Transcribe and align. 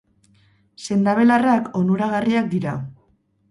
Sendabelarrak 0.85 1.69
onuragarriak 1.83 2.51
dira. 2.57 2.77